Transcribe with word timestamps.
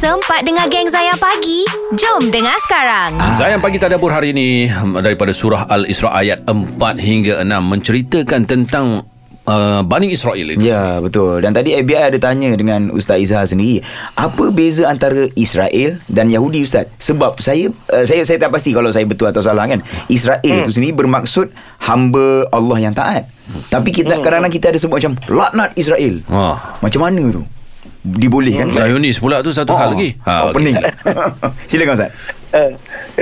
Sempat 0.00 0.48
dengar 0.48 0.64
geng 0.72 0.88
Zayan 0.88 1.12
Pagi? 1.20 1.60
Jom 1.92 2.32
dengar 2.32 2.56
sekarang. 2.64 3.20
Zayan 3.36 3.60
pagi 3.60 3.76
tadabbur 3.76 4.08
hari 4.08 4.32
ini 4.32 4.64
daripada 4.96 5.28
surah 5.28 5.68
Al-Isra 5.68 6.16
ayat 6.16 6.48
4 6.48 6.56
hingga 6.96 7.44
6 7.44 7.44
menceritakan 7.44 8.48
tentang 8.48 9.04
uh, 9.44 9.84
Bani 9.84 10.08
Israel 10.08 10.56
itu. 10.56 10.64
Ya 10.64 11.04
betul 11.04 11.44
Dan 11.44 11.52
tadi 11.52 11.76
FBI 11.76 12.00
ada 12.00 12.16
tanya 12.16 12.48
dengan 12.56 12.88
Ustaz 12.96 13.20
Izhar 13.20 13.44
sendiri 13.44 13.84
Apa 14.16 14.48
beza 14.48 14.88
antara 14.88 15.28
Israel 15.36 16.00
dan 16.08 16.32
Yahudi 16.32 16.64
Ustaz 16.64 16.88
Sebab 16.96 17.36
saya 17.44 17.68
uh, 17.92 18.04
saya 18.08 18.24
saya 18.24 18.40
tak 18.40 18.56
pasti 18.56 18.72
kalau 18.72 18.88
saya 18.88 19.04
betul 19.04 19.28
atau 19.28 19.44
salah 19.44 19.68
kan 19.68 19.84
Israel 20.08 20.40
hmm. 20.40 20.64
itu 20.64 20.80
sendiri 20.80 20.96
bermaksud 20.96 21.52
Hamba 21.84 22.48
Allah 22.48 22.78
yang 22.80 22.96
taat 22.96 23.28
Tapi 23.68 23.92
kita 23.92 24.16
hmm. 24.16 24.24
kadang-kadang 24.24 24.54
kita 24.56 24.72
ada 24.72 24.80
sebut 24.80 24.96
macam 24.96 25.12
Laknat 25.28 25.76
Israel 25.76 26.24
Ah. 26.32 26.56
Macam 26.80 27.04
mana 27.04 27.20
tu 27.28 27.44
Dibolehkan 28.00 28.72
ke? 28.72 28.80
Zionis 28.80 29.20
pula 29.20 29.44
tu 29.44 29.52
satu 29.52 29.76
hal 29.76 29.92
lagi. 29.92 30.16
Ha, 30.24 30.32
oh, 30.32 30.44
okey. 30.48 30.54
pening 30.56 30.76
Silakan 31.70 31.94
Ustaz 31.96 32.12
Uh, 32.50 32.74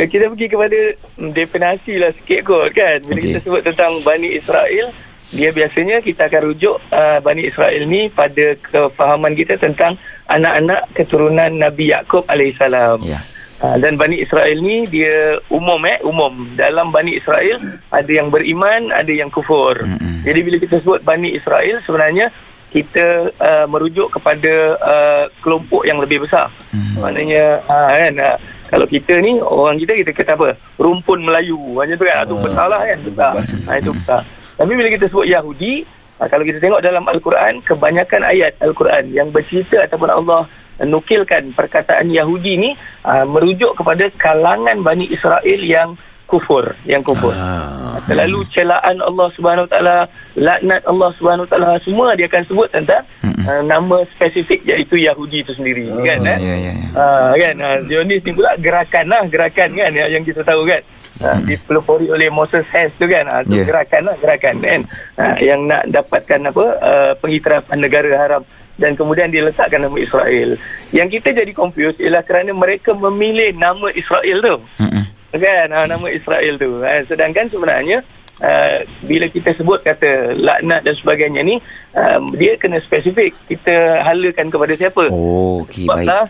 kita 0.09 0.24
pergi 0.32 0.48
kepada 0.48 0.80
mm, 1.20 1.37
definasi 1.37 2.01
lah 2.01 2.09
sikit 2.16 2.48
kot 2.48 2.73
kan. 2.73 2.96
Bila 3.04 3.20
okay. 3.20 3.28
kita 3.28 3.38
sebut 3.45 3.60
tentang 3.60 4.01
Bani 4.01 4.32
Israel, 4.32 4.88
dia 5.37 5.52
biasanya 5.52 6.01
kita 6.01 6.32
akan 6.32 6.48
rujuk 6.48 6.80
uh, 6.88 7.20
Bani 7.20 7.45
Israel 7.45 7.84
ni 7.84 8.09
pada 8.09 8.56
kefahaman 8.56 9.37
kita 9.37 9.60
tentang 9.60 10.01
anak-anak 10.32 10.88
keturunan 10.96 11.52
Nabi 11.60 11.92
Yaakob 11.92 12.24
alaihissalam. 12.24 13.04
Ya 13.04 13.20
Uh, 13.59 13.74
dan 13.82 13.98
Bani 13.98 14.23
Israel 14.23 14.54
ni 14.62 14.87
dia 14.87 15.34
umum 15.51 15.82
eh 15.82 15.98
umum 16.06 16.30
dalam 16.54 16.95
Bani 16.95 17.18
Israel 17.18 17.59
ada 17.90 18.06
yang 18.06 18.30
beriman 18.30 18.95
ada 18.95 19.10
yang 19.10 19.34
kufur. 19.34 19.74
Mm-mm. 19.82 20.23
Jadi 20.23 20.40
bila 20.46 20.56
kita 20.62 20.79
sebut 20.79 21.02
Bani 21.02 21.34
Israel 21.34 21.82
sebenarnya 21.82 22.30
kita 22.68 23.32
uh, 23.40 23.64
merujuk 23.64 24.12
kepada 24.12 24.76
uh, 24.76 25.24
kelompok 25.40 25.88
yang 25.88 25.96
lebih 26.00 26.24
besar. 26.24 26.52
Mm. 26.72 27.00
Maknanya 27.00 27.45
uh, 27.64 27.88
kan 27.96 28.14
uh, 28.20 28.36
kalau 28.68 28.84
kita 28.84 29.16
ni 29.24 29.40
orang 29.40 29.80
kita 29.80 29.96
kita 30.04 30.10
kata 30.12 30.32
apa? 30.37 30.48
Rumpun 30.76 31.24
Melayu. 31.24 31.56
Macam 31.73 31.96
tu 31.96 32.04
kan. 32.04 32.28
Itu 32.28 32.37
besar 32.45 32.66
lah 32.68 32.80
kan. 32.84 32.98
Besar. 33.01 33.32
Ha, 33.40 33.70
itu 33.80 33.93
besar. 33.96 34.20
Tapi 34.59 34.73
bila 34.74 34.88
kita 34.93 35.04
sebut 35.09 35.26
Yahudi, 35.26 35.73
uh, 36.20 36.28
kalau 36.28 36.45
kita 36.45 36.59
tengok 36.60 36.84
dalam 36.84 37.04
Al-Quran, 37.09 37.65
kebanyakan 37.65 38.23
ayat 38.28 38.52
Al-Quran 38.60 39.04
yang 39.16 39.28
bercerita 39.32 39.88
ataupun 39.88 40.10
Allah 40.12 40.45
nukilkan 40.78 41.50
perkataan 41.59 42.06
Yahudi 42.06 42.54
ni 42.54 42.71
uh, 43.02 43.26
merujuk 43.26 43.74
kepada 43.74 44.06
kalangan 44.15 44.78
Bani 44.84 45.10
Israel 45.10 45.60
yang 45.65 45.98
kufur, 46.29 46.76
yang 46.84 47.01
kufur. 47.01 47.32
Ah. 47.32 47.96
Selalu 48.04 48.45
celaan 48.52 49.01
Allah 49.01 49.29
Subhanahu 49.32 49.65
Wa 49.65 49.73
Taala, 49.73 49.96
laknat 50.37 50.84
Allah 50.84 51.10
Subhanahu 51.16 51.48
Wa 51.48 51.51
Taala 51.51 51.71
semua 51.80 52.12
dia 52.12 52.29
akan 52.29 52.45
sebut 52.45 52.68
tentang 52.68 53.02
uh, 53.24 53.62
nama 53.65 54.04
spesifik 54.12 54.60
iaitu 54.62 55.01
Yahudi 55.01 55.40
itu 55.40 55.56
sendiri 55.56 55.88
Oh, 55.88 56.04
kan 56.04 56.21
eh. 56.23 56.38
ya, 56.38 56.54
ya, 56.54 56.73
ya. 56.76 56.88
Ah, 56.95 57.32
kan 57.32 57.54
uh, 57.59 57.76
Zionis 57.88 58.21
ni 58.23 58.30
pula 58.30 58.52
gerakan 58.60 59.09
lah 59.09 59.24
gerakan 59.26 59.68
kan 59.73 59.90
yang, 59.90 60.09
yang 60.12 60.23
kita 60.23 60.45
tahu 60.45 60.68
kan 60.68 60.80
uh, 61.24 61.38
dipelopori 61.49 62.12
oleh 62.12 62.29
Moses 62.29 62.68
Hess 62.68 62.93
tu 63.01 63.09
kan 63.09 63.24
uh, 63.24 63.40
tu 63.43 63.56
Yeah. 63.59 63.66
gerakan 63.66 64.03
lah 64.06 64.16
gerakan 64.21 64.54
kan 64.60 64.81
uh, 65.16 65.37
yang 65.41 65.65
nak 65.65 65.88
dapatkan 65.88 66.41
apa 66.44 66.65
uh, 66.78 67.12
pengiktirafan 67.19 67.81
negara 67.81 68.10
haram 68.15 68.43
dan 68.78 68.94
kemudian 68.94 69.26
dia 69.26 69.43
letakkan 69.43 69.82
nama 69.82 69.97
Israel 69.99 70.54
yang 70.94 71.10
kita 71.10 71.34
jadi 71.34 71.50
confused 71.50 71.99
ialah 71.99 72.22
kerana 72.22 72.54
mereka 72.54 72.94
memilih 72.94 73.50
nama 73.59 73.91
Israel 73.91 74.38
tu 74.38 74.56
Mm-mm. 74.78 75.04
Kan? 75.37 75.66
Uh, 75.69 75.87
nama 75.91 76.06
Israel 76.09 76.54
tu. 76.56 76.81
Uh, 76.81 77.03
sedangkan 77.04 77.47
sebenarnya 77.50 78.00
Uh, 78.38 78.87
bila 79.03 79.26
kita 79.26 79.50
sebut 79.50 79.82
kata 79.82 80.31
laknat 80.38 80.87
dan 80.87 80.94
sebagainya 80.94 81.43
ni 81.43 81.59
um, 81.91 82.31
dia 82.38 82.54
kena 82.54 82.78
spesifik. 82.78 83.34
Kita 83.50 83.99
halakan 84.06 84.47
kepada 84.47 84.78
siapa? 84.78 85.10
Oh 85.10 85.66
okey 85.66 85.91
baik. 85.91 86.06
Sebablah 86.06 86.22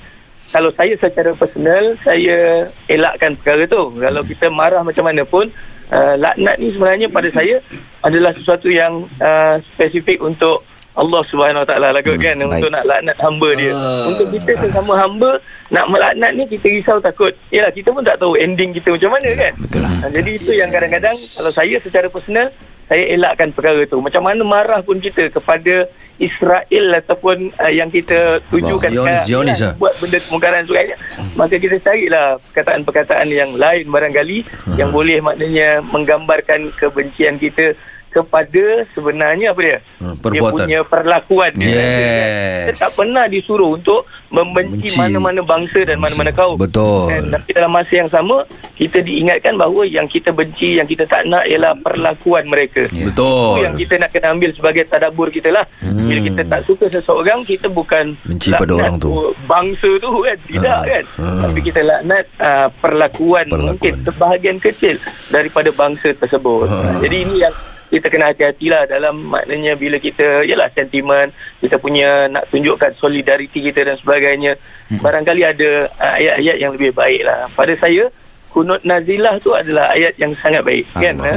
kalau 0.49 0.73
saya 0.73 0.97
secara 0.97 1.37
personal 1.37 1.85
saya 2.01 2.65
elakkan 2.89 3.37
perkara 3.37 3.69
tu. 3.69 3.93
Kalau 4.01 4.25
kita 4.25 4.49
marah 4.49 4.81
macam 4.81 5.05
mana 5.05 5.21
pun 5.29 5.53
uh, 5.93 6.15
laknat 6.17 6.57
ni 6.57 6.73
sebenarnya 6.73 7.13
pada 7.13 7.29
saya 7.29 7.61
adalah 8.01 8.33
sesuatu 8.33 8.73
yang 8.73 9.05
uh, 9.21 9.61
spesifik 9.77 10.25
untuk 10.25 10.65
Allah 10.99 11.23
Subhanahu 11.25 11.63
Wa 11.63 11.69
Taala 11.69 11.89
lah 11.91 12.01
kot 12.01 12.13
Hmm, 12.13 12.25
kan 12.25 12.35
baik. 12.37 12.51
untuk 12.53 12.71
nak 12.71 12.85
laknat 12.85 13.17
hamba 13.17 13.49
dia. 13.55 13.71
Ah. 13.71 14.05
Untuk 14.05 14.27
kita 14.29 14.53
sesama 14.59 14.93
hamba 14.97 15.31
nak 15.69 15.87
melaknat 15.87 16.31
ni 16.35 16.45
kita 16.45 16.67
risau 16.69 16.99
takut. 16.99 17.31
Yalah 17.49 17.71
kita 17.71 17.89
pun 17.89 18.03
tak 18.03 18.19
tahu 18.19 18.35
ending 18.35 18.71
kita 18.73 18.91
macam 18.91 19.11
mana 19.13 19.29
kan. 19.33 19.53
Betul 19.57 19.81
lah 19.81 19.93
Ha, 19.99 20.07
jadi 20.09 20.31
itu 20.31 20.53
yang 20.53 20.71
kadang-kadang 20.71 21.11
kalau 21.11 21.51
saya 21.51 21.75
secara 21.77 22.07
personal 22.07 22.47
saya 22.85 23.05
elakkan 23.11 23.51
perkara 23.51 23.83
itu. 23.83 23.99
Macam 23.99 24.23
mana 24.23 24.41
marah 24.41 24.81
pun 24.81 24.97
kita 24.97 25.29
kepada 25.29 25.85
Israel 26.19 26.85
ataupun 26.97 27.53
uh, 27.53 27.69
yang 27.69 27.87
kita 27.89 28.41
tujukan 28.49 28.89
Zionis, 28.89 29.03
sekarang 29.05 29.25
Zionis 29.25 29.59
kan, 29.61 29.73
buat 29.77 29.93
benda 29.99 30.19
kemungkaran 30.19 30.63
sebagainya. 30.65 30.97
Maka 31.35 31.55
kita 31.57 31.77
carilah 31.79 32.27
perkataan-perkataan 32.41 33.29
yang 33.29 33.51
lain 33.55 33.85
barangkali 33.87 34.39
yang 34.75 34.91
boleh 34.91 35.19
maknanya 35.21 35.69
menggambarkan 35.85 36.73
kebencian 36.75 37.37
kita 37.37 37.75
kepada 38.19 38.65
sebenarnya 38.91 39.47
apa 39.49 39.61
dia? 39.61 39.79
Hmm, 39.97 40.13
Dia 40.13 40.23
perbuatan. 40.23 40.51
punya 40.59 40.79
perlakuan 40.83 41.51
dia. 41.55 41.71
Yes. 41.71 42.65
Kita 42.69 42.73
tak 42.81 42.93
pernah 42.95 43.25
disuruh 43.27 43.71
untuk 43.73 44.03
membenci 44.29 44.87
Benci. 44.87 44.99
mana-mana 44.99 45.41
bangsa 45.41 45.81
dan 45.83 45.97
mana-mana 45.97 46.31
kaum. 46.31 46.57
Betul. 46.57 47.09
Dan 47.09 47.31
tapi 47.31 47.51
dalam 47.53 47.71
masa 47.71 47.93
yang 47.95 48.09
sama 48.09 48.43
kita 48.75 48.99
diingatkan 49.01 49.55
bahawa 49.55 49.83
yang 49.85 50.07
kita 50.07 50.31
benci, 50.31 50.77
yang 50.77 50.87
kita 50.87 51.03
tak 51.05 51.25
nak 51.25 51.43
ialah 51.45 51.75
perlakuan 51.77 52.45
mereka. 52.45 52.87
Ya. 52.89 53.07
Betul. 53.07 53.55
Itu 53.55 53.63
yang 53.63 53.77
kita 53.77 53.95
nak 53.97 54.11
kena 54.11 54.27
ambil 54.31 54.51
sebagai 54.53 54.83
tadabur 54.85 55.29
kita 55.29 55.49
lah. 55.49 55.65
Hmm. 55.79 56.07
Bila 56.07 56.21
kita 56.21 56.43
tak 56.45 56.61
suka 56.65 56.85
seseorang, 56.89 57.41
kita 57.43 57.67
bukan 57.69 58.15
Benci 58.23 58.51
pada 58.53 58.73
orang 58.73 58.97
tu. 58.97 59.11
Bangsa 59.45 59.91
tu 59.97 60.11
kan. 60.21 60.39
Tidak 60.41 60.67
Ha. 60.71 60.85
kan. 60.85 61.05
Ha. 61.17 61.27
Tapi 61.43 61.59
kita 61.61 61.81
laknat 61.81 62.25
uh, 62.37 62.69
perlakuan, 62.77 63.45
Perlakuan. 63.45 63.67
mungkin 63.69 63.93
sebahagian 64.03 64.57
kecil 64.59 64.95
daripada 65.29 65.71
bangsa 65.71 66.13
tersebut. 66.13 66.67
Ha. 66.67 67.01
Jadi 67.01 67.17
ini 67.21 67.37
yang 67.41 67.55
kita 67.89 68.07
kena 68.07 68.29
hati-hatilah 68.29 68.85
dalam 68.85 69.27
maknanya 69.27 69.73
bila 69.73 69.97
kita 69.97 70.45
yalah 70.45 70.69
sentimen 70.71 71.29
kita 71.59 71.77
punya 71.77 72.29
nak 72.29 72.45
tunjukkan 72.47 72.93
solidariti 72.95 73.61
kita 73.63 73.83
dan 73.83 73.97
sebagainya 73.97 74.53
Hmm. 74.89 75.05
barangkali 75.05 75.43
ada 75.43 75.71
uh, 76.01 76.15
ayat-ayat 76.17 76.57
yang 76.59 76.73
lebih 76.73 76.93
baik 76.93 77.21
lah 77.21 77.45
pada 77.53 77.77
saya 77.77 78.09
kunut 78.49 78.81
nazilah 78.81 79.37
tu 79.37 79.53
adalah 79.53 79.93
ayat 79.93 80.17
yang 80.17 80.33
sangat 80.41 80.65
baik 80.65 80.89
kan 80.91 81.13
Allah. 81.13 81.29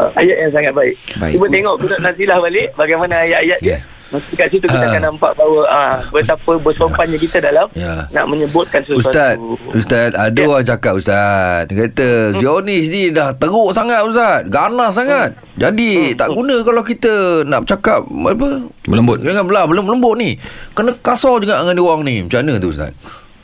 uh, 0.00 0.08
ayat 0.16 0.36
yang 0.38 0.50
sangat 0.50 0.72
baik, 0.72 0.96
Baik. 1.16 1.32
cuba 1.36 1.46
tengok 1.46 1.74
kunut 1.76 2.00
nazilah 2.00 2.38
balik 2.40 2.68
bagaimana 2.72 3.14
ayat-ayat 3.20 3.58
dia 3.60 3.76
Yeah. 3.76 3.80
Mesti 4.10 4.32
kat 4.34 4.50
situ 4.50 4.66
kita 4.66 4.80
Ah. 4.80 4.90
akan 4.90 5.02
nampak 5.06 5.30
bahawa 5.32 5.60
ah, 5.70 5.96
betapa 6.10 6.52
bersompannya 6.58 7.14
kita 7.14 7.38
dalam 7.38 7.70
Ya. 7.72 8.10
nak 8.10 8.26
menyebutkan 8.26 8.82
sesuatu 8.82 9.06
Ustaz, 9.06 9.34
Ustaz, 9.70 10.10
ada 10.12 10.34
Ya. 10.34 10.46
orang 10.46 10.66
cakap 10.66 10.92
Ustaz. 10.94 11.70
Dia 11.70 11.86
kata 11.86 12.08
Zionis 12.36 12.90
ni 12.90 13.02
dah 13.10 13.30
teruk 13.32 13.70
sangat 13.70 14.02
Ustaz. 14.02 14.42
Ganas 14.46 14.92
sangat. 14.92 15.30
Jadi 15.54 16.14
tak 16.14 16.30
guna 16.30 16.58
kalau 16.60 16.82
kita 16.82 17.46
nak 17.46 17.62
bercakap 17.62 18.02
apa? 18.02 18.48
Melembut. 18.84 19.22
Jangan 19.22 19.46
belah 19.46 19.64
belum 19.64 19.86
lembut 19.86 20.18
ni. 20.18 20.34
Kena 20.72 20.90
kasar 20.96 21.38
juga 21.38 21.62
dengan 21.62 21.78
dia 21.78 21.84
orang 21.84 22.02
ni. 22.02 22.14
Macam 22.20 22.42
mana 22.42 22.58
tu 22.58 22.74
Ustaz? 22.74 22.90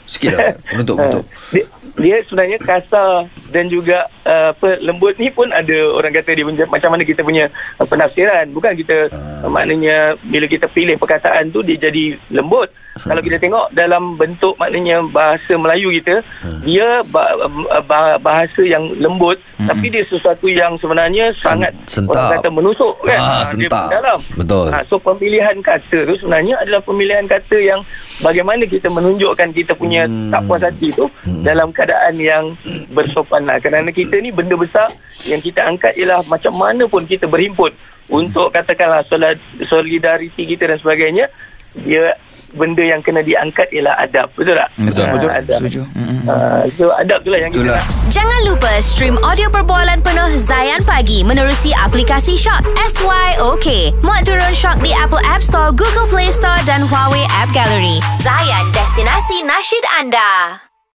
Sikit 0.06 0.34
menutup. 0.70 0.98
dia, 1.54 1.62
dia 1.94 2.16
sebenarnya 2.22 2.58
kasar 2.58 3.24
dan 3.46 3.64
juga 3.66 3.98
uh, 4.22 4.50
apa 4.50 4.80
lembut 4.80 5.14
ni 5.14 5.28
pun 5.28 5.46
ada 5.48 5.72
orang 5.90 6.12
kata 6.12 6.30
dia 6.30 6.42
punya, 6.42 6.64
macam 6.66 6.90
mana 6.90 7.02
kita 7.02 7.20
punya 7.20 7.44
uh, 7.76 7.84
penafsiran 7.84 8.50
bukan 8.50 8.74
kita 8.74 8.96
uh. 9.08 9.46
maknanya 9.46 9.96
bila 10.22 10.44
kita 10.44 10.66
pilih 10.66 10.94
perkataan 10.94 11.48
tu 11.48 11.60
dia 11.60 11.78
jadi 11.78 12.04
lembut 12.30 12.68
kalau 12.98 13.20
kita 13.20 13.36
tengok 13.36 13.68
dalam 13.70 14.16
bentuk 14.16 14.56
maknanya 14.56 15.04
bahasa 15.06 15.52
Melayu 15.54 15.92
kita 15.94 16.24
dia 16.62 17.04
ba- 17.04 17.36
ba- 17.82 18.16
bahasa 18.18 18.62
yang 18.62 18.88
lembut 18.96 19.36
tapi 19.58 19.88
dia 19.88 20.00
sesuatu 20.02 20.46
yang 20.46 20.74
sebenarnya 20.76 21.28
sangat 21.36 21.76
sentak. 21.84 22.12
orang 22.12 22.28
kata 22.34 22.48
menusuk 22.50 22.94
kan 23.02 23.18
Ah, 23.18 23.28
Ah, 23.36 23.44
dia 23.52 23.68
sentak. 23.68 23.86
dalam 23.90 24.18
Betul. 24.34 24.66
Ah, 24.70 24.82
so 24.82 24.96
pemilihan 24.96 25.56
kata 25.60 25.98
tu 26.02 26.14
sebenarnya 26.16 26.56
adalah 26.56 26.80
pemilihan 26.80 27.24
kata 27.26 27.56
yang 27.58 27.80
bagaimana 28.18 28.64
kita 28.64 28.88
menunjukkan 28.88 29.48
kita 29.52 29.72
punya 29.72 30.08
Hmm. 30.08 30.32
tak 30.32 30.40
puas 30.42 30.62
hati 30.62 30.88
tu 30.90 31.04
dalam 31.42 31.68
keadaan 31.76 32.16
yang 32.16 32.44
bersopan 32.90 33.44
lah. 33.44 33.60
Kerana 33.60 33.88
kita 33.90 34.16
ni 34.16 34.30
benda 34.30 34.56
besar 34.56 34.88
yang 35.22 35.38
kita 35.38 35.60
angkat 35.62 35.92
ialah 35.94 36.24
macam 36.24 36.52
mana 36.52 36.84
pun 36.84 37.04
kita 37.04 37.24
berhimpun 37.24 37.70
untuk 38.08 38.48
katakanlah 38.48 39.04
solid- 39.04 39.38
solidariti 39.62 40.46
kita 40.46 40.64
dan 40.66 40.78
sebagainya 40.78 41.28
dia 41.76 42.16
benda 42.48 42.80
yang 42.80 43.02
kena 43.02 43.20
diangkat 43.20 43.68
ialah 43.68 44.00
adab 44.00 44.32
betul 44.32 44.54
tak 44.54 44.70
Betul, 44.78 45.02
Ah, 45.02 45.12
betul. 45.12 45.28
adab. 45.30 45.58
Setuju. 45.60 45.80
Ah, 46.24 46.62
so 46.72 46.88
adab 46.90 47.18
tu 47.20 47.28
lah 47.28 47.36
yang 47.38 47.50
kita 47.50 47.66
Itulah. 47.66 47.76
nak 47.76 48.08
Jangan 48.08 48.40
lupa 48.46 48.70
stream 48.78 49.16
audio 49.20 49.50
perbualan 49.50 49.98
penuh 50.00 50.30
Zayan 50.38 50.80
Pagi 50.82 51.20
menerusi 51.20 51.76
aplikasi 51.76 52.32
Shock 52.34 52.64
SYOK. 52.78 53.66
Muat 54.00 54.24
turun 54.24 54.54
Shock 54.54 54.80
di 54.80 54.94
Apple 54.94 55.20
App 55.22 55.42
Store, 55.42 55.68
Google 55.68 56.08
Play 56.08 56.30
Store 56.30 56.56
dan 56.64 56.80
Huawei 56.82 57.26
App 57.34 57.52
Gallery. 57.52 58.00
Zayan, 58.14 58.64
destinasi 58.72 59.44
nasyid 59.44 59.84
anda. 59.94 60.65